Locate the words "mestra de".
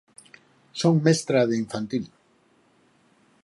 1.05-1.55